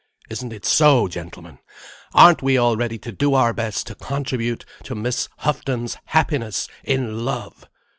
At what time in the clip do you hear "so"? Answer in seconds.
0.65-1.07